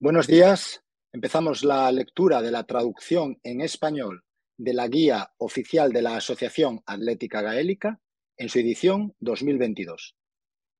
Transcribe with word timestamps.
Buenos 0.00 0.28
días. 0.28 0.84
Empezamos 1.12 1.64
la 1.64 1.90
lectura 1.90 2.40
de 2.40 2.52
la 2.52 2.62
traducción 2.62 3.40
en 3.42 3.60
español 3.60 4.22
de 4.56 4.72
la 4.72 4.86
guía 4.86 5.32
oficial 5.38 5.92
de 5.92 6.02
la 6.02 6.14
Asociación 6.14 6.82
Atlética 6.86 7.42
Gaélica 7.42 8.00
en 8.36 8.48
su 8.48 8.60
edición 8.60 9.16
2022. 9.18 10.14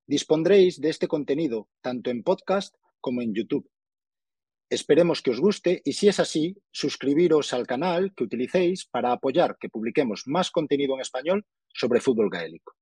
Dispondréis 0.07 0.81
de 0.81 0.91
este 0.91 1.09
contenido 1.09 1.69
tanto 1.81 2.11
en 2.11 2.23
podcast 2.23 2.77
como 3.01 3.21
en 3.21 3.35
YouTube. 3.35 3.69
Esperemos 4.71 5.21
que 5.21 5.33
os 5.33 5.41
guste 5.41 5.83
y 5.85 5.95
si 5.95 6.07
es 6.07 6.21
así, 6.21 6.57
suscribiros 6.71 7.53
al 7.53 7.67
canal 7.67 8.15
que 8.15 8.23
utilicéis 8.23 8.87
para 8.87 9.11
apoyar 9.11 9.57
que 9.59 9.69
publiquemos 9.69 10.29
más 10.29 10.53
contenido 10.53 10.95
en 10.95 11.01
español 11.01 11.45
sobre 11.75 12.01
fútbol 12.01 12.31
gaélico. 12.31 12.77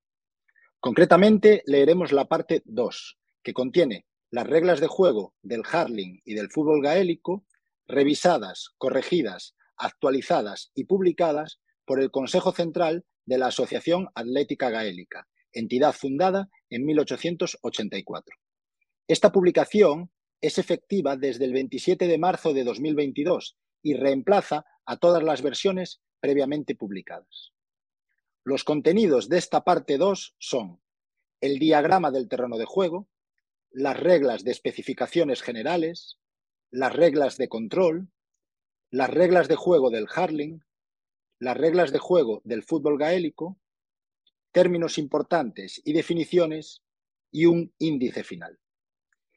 Concretamente, 0.79 1.63
leeremos 1.65 2.11
la 2.11 2.27
parte 2.27 2.61
2, 2.65 3.17
que 3.41 3.53
contiene 3.53 4.05
las 4.29 4.47
reglas 4.47 4.79
de 4.79 4.87
juego 4.87 5.33
del 5.41 5.61
hurling 5.61 6.21
y 6.25 6.33
del 6.33 6.49
fútbol 6.49 6.81
gaélico, 6.81 7.45
revisadas, 7.87 8.69
corregidas, 8.77 9.55
actualizadas 9.77 10.71
y 10.75 10.85
publicadas 10.85 11.59
por 11.85 12.01
el 12.01 12.11
Consejo 12.11 12.51
Central 12.51 13.05
de 13.25 13.37
la 13.37 13.47
Asociación 13.47 14.09
Atlética 14.15 14.69
Gaélica, 14.69 15.27
entidad 15.53 15.93
fundada 15.93 16.49
en 16.69 16.85
1884. 16.85 18.35
Esta 19.07 19.31
publicación 19.31 20.11
es 20.41 20.57
efectiva 20.57 21.15
desde 21.15 21.45
el 21.45 21.53
27 21.53 22.07
de 22.07 22.17
marzo 22.17 22.53
de 22.53 22.63
2022 22.63 23.57
y 23.81 23.93
reemplaza 23.93 24.65
a 24.85 24.97
todas 24.97 25.23
las 25.23 25.41
versiones 25.41 26.01
previamente 26.19 26.75
publicadas. 26.75 27.53
Los 28.43 28.63
contenidos 28.63 29.29
de 29.29 29.37
esta 29.37 29.63
parte 29.63 29.97
2 29.97 30.35
son 30.39 30.81
el 31.41 31.59
diagrama 31.59 32.11
del 32.11 32.27
terreno 32.27 32.57
de 32.57 32.65
juego, 32.65 33.07
las 33.71 33.99
reglas 33.99 34.43
de 34.43 34.51
especificaciones 34.51 35.41
generales, 35.41 36.17
las 36.71 36.93
reglas 36.93 37.37
de 37.37 37.47
control, 37.49 38.09
las 38.89 39.09
reglas 39.09 39.47
de 39.47 39.55
juego 39.55 39.89
del 39.89 40.07
hurling, 40.07 40.61
las 41.39 41.57
reglas 41.57 41.91
de 41.91 41.99
juego 41.99 42.41
del 42.43 42.63
fútbol 42.63 42.97
gaélico, 42.97 43.59
términos 44.51 44.97
importantes 44.97 45.81
y 45.83 45.93
definiciones 45.93 46.81
y 47.31 47.45
un 47.45 47.73
índice 47.77 48.23
final. 48.23 48.59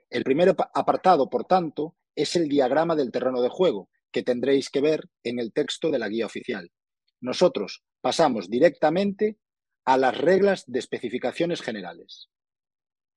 El 0.09 0.25
primer 0.25 0.57
apartado, 0.75 1.29
por 1.29 1.45
tanto, 1.45 1.97
es 2.15 2.37
el 2.37 2.49
diagrama 2.49 2.97
del 2.97 3.13
terreno 3.13 3.43
de 3.43 3.49
juego, 3.49 3.91
que 4.11 4.23
tendréis 4.23 4.71
que 4.71 4.81
ver 4.81 5.09
en 5.23 5.39
el 5.39 5.53
texto 5.53 5.91
de 5.91 5.99
la 5.99 6.09
guía 6.09 6.27
oficial. 6.27 6.73
Nosotros 7.21 7.85
pasamos 8.01 8.49
directamente 8.49 9.39
a 9.85 9.99
las 9.99 10.17
reglas 10.17 10.65
de 10.67 10.79
especificaciones 10.79 11.61
generales. 11.61 12.29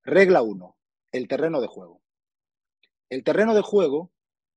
Regla 0.03 0.42
1 0.42 0.77
el 1.14 1.30
terreno 1.30 1.61
de 1.61 1.67
juego. 1.67 2.02
El 3.09 3.23
terreno 3.23 3.56
de 3.56 3.61
juego 3.61 4.11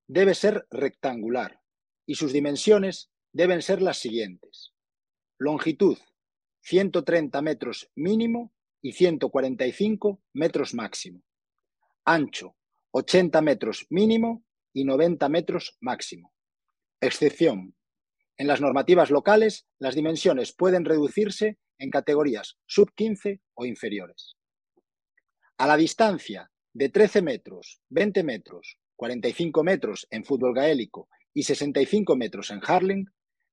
debe 0.08 0.34
ser 0.34 0.66
rectangular 0.70 1.60
y 2.06 2.16
sus 2.16 2.32
dimensiones 2.32 3.10
deben 3.32 3.62
ser 3.62 3.82
las 3.82 3.98
siguientes. 3.98 4.72
Longitud 5.38 5.98
130 6.62 7.42
metros 7.42 7.90
mínimo 7.94 8.52
y 8.82 8.92
145 8.92 10.22
metros 10.32 10.74
máximo. 10.74 11.22
Ancho 12.04 12.56
80 12.92 13.42
metros 13.42 13.86
mínimo 13.90 14.44
y 14.72 14.84
90 14.84 15.28
metros 15.28 15.76
máximo. 15.80 16.32
Excepción. 17.00 17.76
En 18.38 18.46
las 18.46 18.62
normativas 18.62 19.10
locales, 19.10 19.66
las 19.78 19.94
dimensiones 19.94 20.54
pueden 20.54 20.86
reducirse 20.86 21.58
en 21.78 21.90
categorías 21.90 22.58
sub 22.66 22.90
15 22.94 23.42
o 23.54 23.66
inferiores. 23.66 24.35
A 25.58 25.66
la 25.66 25.78
distancia 25.78 26.50
de 26.74 26.90
13 26.90 27.22
metros, 27.22 27.80
20 27.88 28.22
metros, 28.24 28.78
45 28.96 29.64
metros 29.64 30.06
en 30.10 30.22
fútbol 30.22 30.54
gaélico 30.54 31.08
y 31.32 31.44
65 31.44 32.14
metros 32.14 32.50
en 32.50 32.60
hurling, 32.60 33.06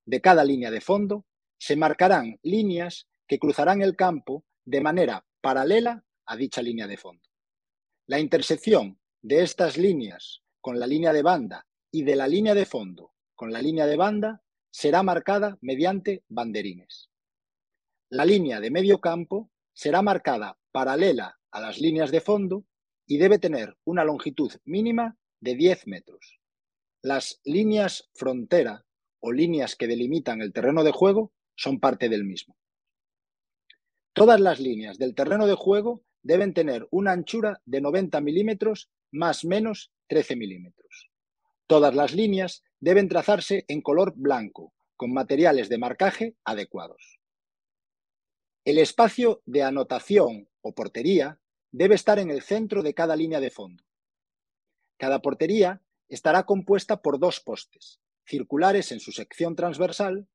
de 0.04 0.20
cada 0.20 0.44
línea 0.44 0.70
de 0.70 0.82
fondo, 0.82 1.24
se 1.58 1.76
marcarán 1.76 2.38
líneas 2.42 3.08
que 3.26 3.38
cruzarán 3.38 3.80
el 3.80 3.96
campo 3.96 4.44
de 4.66 4.82
manera 4.82 5.24
paralela 5.40 6.04
a 6.26 6.36
dicha 6.36 6.60
línea 6.60 6.86
de 6.86 6.98
fondo. 6.98 7.22
La 8.06 8.18
intersección 8.18 8.98
de 9.22 9.42
estas 9.42 9.78
líneas 9.78 10.42
con 10.60 10.78
la 10.78 10.86
línea 10.86 11.14
de 11.14 11.22
banda 11.22 11.66
y 11.90 12.02
de 12.02 12.16
la 12.16 12.28
línea 12.28 12.54
de 12.54 12.66
fondo 12.66 13.14
con 13.34 13.50
la 13.50 13.62
línea 13.62 13.86
de 13.86 13.96
banda 13.96 14.42
será 14.70 15.02
marcada 15.02 15.56
mediante 15.62 16.22
banderines. 16.28 17.08
La 18.10 18.26
línea 18.26 18.60
de 18.60 18.70
medio 18.70 19.00
campo 19.00 19.50
será 19.72 20.02
marcada 20.02 20.58
paralela 20.70 21.38
a 21.54 21.60
las 21.60 21.78
líneas 21.78 22.10
de 22.10 22.20
fondo 22.20 22.66
y 23.06 23.18
debe 23.18 23.38
tener 23.38 23.76
una 23.84 24.04
longitud 24.04 24.52
mínima 24.64 25.16
de 25.40 25.54
10 25.54 25.86
metros. 25.86 26.40
Las 27.00 27.40
líneas 27.44 28.10
frontera 28.14 28.84
o 29.20 29.30
líneas 29.30 29.76
que 29.76 29.86
delimitan 29.86 30.42
el 30.42 30.52
terreno 30.52 30.82
de 30.82 30.90
juego 30.90 31.32
son 31.54 31.78
parte 31.78 32.08
del 32.08 32.24
mismo. 32.24 32.56
Todas 34.12 34.40
las 34.40 34.58
líneas 34.58 34.98
del 34.98 35.14
terreno 35.14 35.46
de 35.46 35.54
juego 35.54 36.02
deben 36.22 36.54
tener 36.54 36.88
una 36.90 37.12
anchura 37.12 37.62
de 37.64 37.80
90 37.80 38.20
milímetros 38.20 38.90
más 39.12 39.44
menos 39.44 39.92
13 40.08 40.34
milímetros. 40.34 41.10
Todas 41.68 41.94
las 41.94 42.14
líneas 42.14 42.64
deben 42.80 43.08
trazarse 43.08 43.64
en 43.68 43.80
color 43.80 44.12
blanco, 44.16 44.74
con 44.96 45.12
materiales 45.12 45.68
de 45.68 45.78
marcaje 45.78 46.36
adecuados. 46.44 47.20
El 48.64 48.78
espacio 48.78 49.42
de 49.46 49.62
anotación 49.62 50.48
o 50.62 50.74
portería 50.74 51.38
debe 51.74 51.96
estar 51.96 52.20
en 52.20 52.30
el 52.30 52.40
centro 52.40 52.84
de 52.84 52.94
cada 52.94 53.16
línea 53.16 53.40
de 53.40 53.50
fondo. 53.50 53.82
Cada 54.96 55.20
portería 55.20 55.82
estará 56.08 56.44
compuesta 56.46 57.02
por 57.02 57.18
dos 57.18 57.40
postes, 57.40 57.98
circulares 58.24 58.92
en 58.92 59.00
su 59.00 59.10
sección 59.10 59.56
transversal, 59.56 60.28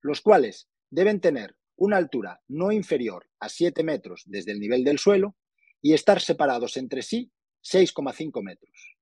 los 0.00 0.20
cuales 0.20 0.68
deben 0.90 1.20
tener 1.20 1.56
una 1.76 1.96
altura 1.96 2.42
no 2.48 2.72
inferior 2.72 3.30
a 3.38 3.48
7 3.48 3.84
metros 3.84 4.24
desde 4.26 4.50
el 4.50 4.58
nivel 4.58 4.82
del 4.82 4.98
suelo 4.98 5.36
y 5.80 5.94
estar 5.94 6.20
separados 6.20 6.76
entre 6.76 7.02
sí 7.02 7.30
6,5 7.62 8.42
metros. 8.42 8.96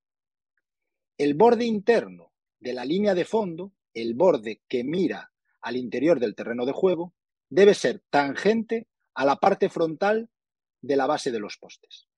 El 1.16 1.32
borde 1.32 1.64
interno 1.64 2.34
de 2.60 2.74
la 2.74 2.84
línea 2.84 3.14
de 3.14 3.24
fondo, 3.24 3.72
el 3.94 4.12
borde 4.12 4.60
que 4.68 4.84
mira 4.84 5.32
al 5.62 5.78
interior 5.78 6.20
del 6.20 6.34
terreno 6.34 6.66
de 6.66 6.72
juego, 6.72 7.14
debe 7.48 7.72
ser 7.72 8.02
tangente 8.10 8.88
a 9.14 9.24
la 9.24 9.36
parte 9.36 9.70
frontal 9.70 10.28
de 10.80 10.96
la 10.96 11.06
base 11.06 11.30
de 11.30 11.40
los 11.40 11.56
postes. 11.56 12.08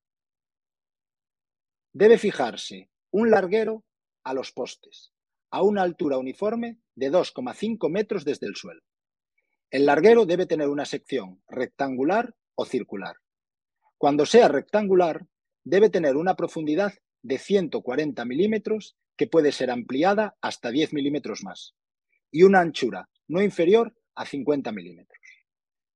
Debe 1.93 2.17
fijarse 2.17 2.89
un 3.11 3.29
larguero 3.31 3.83
a 4.23 4.33
los 4.33 4.51
postes, 4.51 5.11
a 5.49 5.61
una 5.61 5.81
altura 5.81 6.17
uniforme 6.17 6.79
de 6.95 7.11
2,5 7.11 7.89
metros 7.89 8.23
desde 8.23 8.47
el 8.47 8.55
suelo. 8.55 8.81
El 9.69 9.85
larguero 9.85 10.25
debe 10.25 10.45
tener 10.45 10.67
una 10.67 10.85
sección 10.85 11.41
rectangular 11.47 12.35
o 12.55 12.65
circular. 12.65 13.15
Cuando 13.97 14.25
sea 14.25 14.47
rectangular, 14.47 15.25
debe 15.63 15.89
tener 15.89 16.15
una 16.15 16.35
profundidad 16.35 16.93
de 17.21 17.37
140 17.37 18.25
milímetros 18.25 18.97
que 19.15 19.27
puede 19.27 19.51
ser 19.51 19.69
ampliada 19.69 20.35
hasta 20.41 20.71
10 20.71 20.93
milímetros 20.93 21.43
más 21.43 21.75
y 22.31 22.43
una 22.43 22.61
anchura 22.61 23.09
no 23.27 23.41
inferior 23.41 23.95
a 24.15 24.25
50 24.25 24.71
milímetros. 24.71 25.19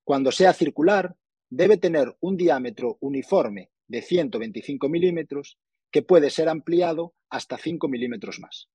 Cuando 0.03 0.31
sea 0.31 0.53
circular, 0.53 1.15
debe 1.49 1.77
tener 1.77 2.15
un 2.19 2.37
diámetro 2.37 2.97
uniforme 2.99 3.71
de 3.87 4.01
125 4.01 4.89
milímetros 4.89 5.59
que 5.91 6.01
puede 6.01 6.29
ser 6.29 6.49
ampliado 6.49 7.13
hasta 7.29 7.57
5 7.57 7.87
milímetros 7.87 8.39
más. 8.39 8.69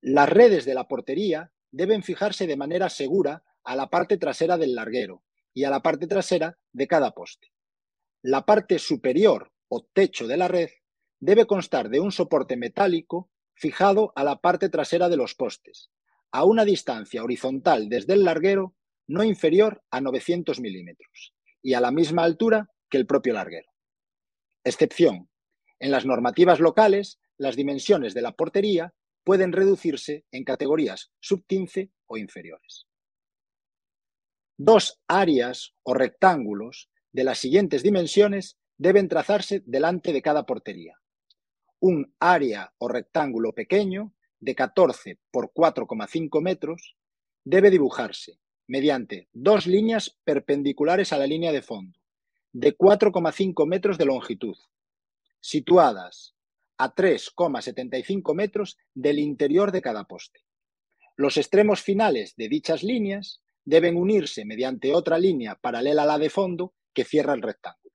Las 0.00 0.28
redes 0.28 0.64
de 0.64 0.74
la 0.74 0.86
portería 0.88 1.52
deben 1.70 2.02
fijarse 2.02 2.46
de 2.46 2.56
manera 2.56 2.88
segura 2.88 3.42
a 3.64 3.74
la 3.74 3.90
parte 3.90 4.16
trasera 4.18 4.56
del 4.56 4.74
larguero 4.74 5.24
y 5.52 5.64
a 5.64 5.70
la 5.70 5.82
parte 5.82 6.06
trasera 6.06 6.58
de 6.72 6.86
cada 6.86 7.12
poste. 7.12 7.48
La 8.22 8.46
parte 8.46 8.78
superior 8.78 9.52
o 9.68 9.84
techo 9.92 10.26
de 10.26 10.36
la 10.36 10.48
red 10.48 10.70
debe 11.18 11.46
constar 11.46 11.88
de 11.88 12.00
un 12.00 12.12
soporte 12.12 12.56
metálico 12.56 13.30
fijado 13.54 14.12
a 14.14 14.22
la 14.22 14.40
parte 14.40 14.68
trasera 14.68 15.08
de 15.08 15.16
los 15.16 15.34
postes, 15.34 15.90
a 16.30 16.44
una 16.44 16.64
distancia 16.64 17.24
horizontal 17.24 17.88
desde 17.88 18.12
el 18.12 18.24
larguero 18.24 18.75
no 19.06 19.24
inferior 19.24 19.82
a 19.90 20.00
900 20.00 20.60
milímetros 20.60 21.34
y 21.62 21.74
a 21.74 21.80
la 21.80 21.90
misma 21.90 22.24
altura 22.24 22.70
que 22.90 22.98
el 22.98 23.06
propio 23.06 23.34
larguero. 23.34 23.70
Excepción. 24.64 25.28
En 25.78 25.90
las 25.90 26.06
normativas 26.06 26.60
locales, 26.60 27.18
las 27.36 27.56
dimensiones 27.56 28.14
de 28.14 28.22
la 28.22 28.32
portería 28.32 28.94
pueden 29.24 29.52
reducirse 29.52 30.24
en 30.30 30.44
categorías 30.44 31.10
sub 31.20 31.44
15 31.46 31.90
o 32.06 32.16
inferiores. 32.16 32.86
Dos 34.56 35.00
áreas 35.06 35.74
o 35.82 35.92
rectángulos 35.92 36.88
de 37.12 37.24
las 37.24 37.38
siguientes 37.38 37.82
dimensiones 37.82 38.56
deben 38.78 39.08
trazarse 39.08 39.62
delante 39.66 40.12
de 40.12 40.22
cada 40.22 40.46
portería. 40.46 40.98
Un 41.80 42.14
área 42.20 42.72
o 42.78 42.88
rectángulo 42.88 43.52
pequeño 43.52 44.14
de 44.40 44.54
14 44.54 45.18
por 45.30 45.52
4,5 45.52 46.40
metros 46.42 46.96
debe 47.44 47.70
dibujarse 47.70 48.38
mediante 48.66 49.28
dos 49.32 49.66
líneas 49.66 50.18
perpendiculares 50.24 51.12
a 51.12 51.18
la 51.18 51.26
línea 51.26 51.52
de 51.52 51.62
fondo, 51.62 51.98
de 52.52 52.76
4,5 52.76 53.66
metros 53.66 53.98
de 53.98 54.06
longitud, 54.06 54.56
situadas 55.40 56.34
a 56.78 56.94
3,75 56.94 58.34
metros 58.34 58.76
del 58.94 59.18
interior 59.18 59.72
de 59.72 59.82
cada 59.82 60.04
poste. 60.04 60.40
Los 61.16 61.36
extremos 61.36 61.80
finales 61.80 62.34
de 62.36 62.48
dichas 62.48 62.82
líneas 62.82 63.40
deben 63.64 63.96
unirse 63.96 64.44
mediante 64.44 64.94
otra 64.94 65.18
línea 65.18 65.56
paralela 65.56 66.02
a 66.02 66.06
la 66.06 66.18
de 66.18 66.30
fondo 66.30 66.74
que 66.92 67.04
cierra 67.04 67.34
el 67.34 67.42
rectángulo. 67.42 67.94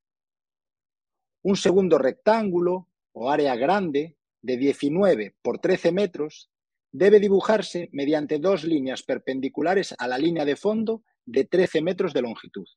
Un 1.43 1.55
segundo 1.55 1.97
rectángulo 1.97 2.87
o 3.13 3.29
área 3.29 3.55
grande 3.55 4.17
de 4.41 4.57
19 4.57 5.35
por 5.41 5.59
13 5.59 5.91
metros 5.91 6.51
debe 6.91 7.19
dibujarse 7.19 7.89
mediante 7.91 8.39
dos 8.39 8.63
líneas 8.63 9.03
perpendiculares 9.03 9.95
a 9.97 10.07
la 10.07 10.17
línea 10.17 10.45
de 10.45 10.55
fondo 10.55 11.03
de 11.25 11.45
13 11.45 11.81
metros 11.81 12.13
de 12.13 12.21
longitud, 12.21 12.67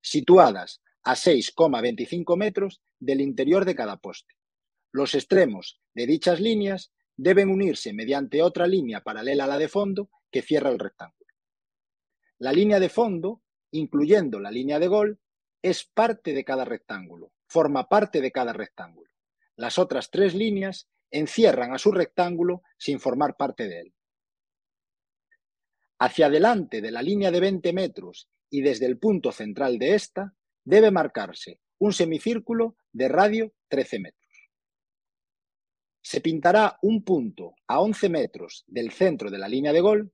situadas 0.00 0.80
a 1.02 1.14
6,25 1.14 2.36
metros 2.36 2.80
del 2.98 3.20
interior 3.20 3.64
de 3.64 3.74
cada 3.74 3.98
poste. 3.98 4.34
Los 4.92 5.14
extremos 5.14 5.80
de 5.94 6.06
dichas 6.06 6.40
líneas 6.40 6.92
deben 7.16 7.50
unirse 7.50 7.92
mediante 7.92 8.42
otra 8.42 8.66
línea 8.66 9.02
paralela 9.02 9.44
a 9.44 9.48
la 9.48 9.58
de 9.58 9.68
fondo 9.68 10.10
que 10.30 10.42
cierra 10.42 10.70
el 10.70 10.78
rectángulo. 10.78 11.20
La 12.38 12.52
línea 12.52 12.80
de 12.80 12.88
fondo, 12.88 13.42
incluyendo 13.70 14.40
la 14.40 14.50
línea 14.50 14.78
de 14.78 14.88
gol, 14.88 15.20
es 15.62 15.84
parte 15.84 16.32
de 16.32 16.44
cada 16.44 16.64
rectángulo, 16.64 17.32
forma 17.46 17.88
parte 17.88 18.22
de 18.22 18.32
cada 18.32 18.54
rectángulo. 18.54 19.10
Las 19.56 19.78
otras 19.78 20.10
tres 20.10 20.34
líneas 20.34 20.88
encierran 21.10 21.72
a 21.72 21.78
su 21.78 21.92
rectángulo 21.92 22.62
sin 22.78 23.00
formar 23.00 23.36
parte 23.36 23.68
de 23.68 23.80
él. 23.80 23.94
Hacia 25.98 26.26
adelante 26.26 26.80
de 26.80 26.90
la 26.90 27.02
línea 27.02 27.30
de 27.30 27.40
20 27.40 27.72
metros 27.72 28.28
y 28.48 28.62
desde 28.62 28.86
el 28.86 28.98
punto 28.98 29.32
central 29.32 29.78
de 29.78 29.94
esta, 29.94 30.34
debe 30.64 30.90
marcarse 30.90 31.60
un 31.78 31.92
semicírculo 31.92 32.76
de 32.92 33.08
radio 33.08 33.54
13 33.68 34.00
metros. 34.00 34.20
Se 36.02 36.20
pintará 36.20 36.78
un 36.82 37.04
punto 37.04 37.54
a 37.66 37.80
11 37.80 38.08
metros 38.08 38.64
del 38.66 38.90
centro 38.90 39.30
de 39.30 39.38
la 39.38 39.48
línea 39.48 39.72
de 39.72 39.80
gol, 39.80 40.12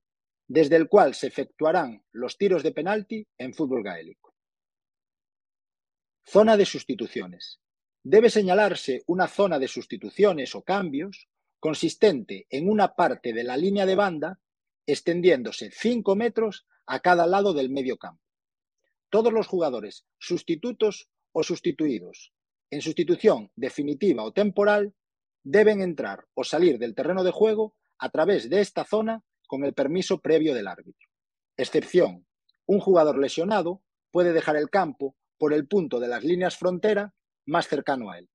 desde 0.49 0.77
el 0.77 0.89
cual 0.89 1.15
se 1.15 1.29
efectuarán 1.29 2.05
los 2.13 2.37
tiros 2.37 2.63
de 2.63 2.73
penalti 2.73 3.27
en 3.39 3.55
fútbol 3.55 3.83
gaélico. 3.83 4.35
Zona 6.25 6.57
de 6.57 6.67
sustituciones 6.67 7.61
debe 8.09 8.31
señalarse 8.31 9.03
una 9.09 9.27
zona 9.27 9.59
de 9.59 9.67
sustituciones 9.67 10.55
o 10.55 10.63
cambios 10.63 11.29
consistente 11.59 12.47
en 12.51 12.71
una 12.71 12.95
parte 12.95 13.33
de 13.33 13.43
la 13.43 13.57
línea 13.57 13.85
de 13.85 13.97
banda 13.97 14.39
extendiéndose 14.87 15.73
5 15.73 16.15
metros 16.15 16.69
a 16.87 17.01
cada 17.01 17.27
lado 17.27 17.53
del 17.53 17.69
medio 17.69 17.97
campo. 17.97 18.23
Todos 19.11 19.33
los 19.33 19.49
jugadores 19.49 20.07
sustitutos 20.19 21.09
o 21.33 21.43
sustituidos 21.43 22.33
en 22.71 22.81
sustitución 22.81 23.51
definitiva 23.57 24.23
o 24.23 24.33
temporal 24.33 24.95
deben 25.43 25.81
entrar 25.81 26.27
o 26.35 26.45
salir 26.45 26.79
del 26.79 26.95
terreno 26.95 27.25
de 27.25 27.33
juego 27.33 27.75
a 27.99 28.11
través 28.11 28.49
de 28.49 28.61
esta 28.61 28.85
zona 28.85 29.25
con 29.49 29.65
el 29.65 29.75
permiso 29.75 30.21
previo 30.21 30.55
del 30.55 30.69
árbitro. 30.69 31.09
Excepción, 31.57 32.25
un 32.67 32.79
jugador 32.79 33.19
lesionado 33.19 33.83
puede 34.13 34.33
dejar 34.33 34.55
el 34.55 34.71
campo 34.71 35.17
por 35.39 35.53
el 35.53 35.67
punto 35.67 35.99
de 35.99 36.07
las 36.07 36.23
líneas 36.23 36.57
frontera 36.57 37.13
más 37.47 37.69
cercano 37.69 38.11
a 38.11 38.19
él. 38.19 38.29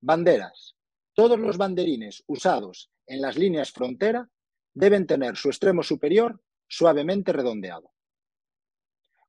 Banderas. 0.00 0.76
Todos 1.14 1.38
los 1.38 1.58
banderines 1.58 2.24
usados 2.26 2.90
en 3.06 3.20
las 3.20 3.36
líneas 3.36 3.72
frontera 3.72 4.30
deben 4.72 5.06
tener 5.06 5.36
su 5.36 5.48
extremo 5.48 5.82
superior 5.82 6.40
suavemente 6.68 7.32
redondeado. 7.32 7.92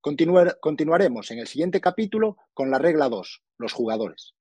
continuaremos 0.01 1.31
en 1.31 1.39
el 1.39 1.47
siguiente 1.47 1.81
capítulo 1.81 2.37
con 2.53 2.71
la 2.71 2.79
regla 2.79 3.09
2, 3.09 3.43
los 3.57 3.73
jugadores. 3.73 4.35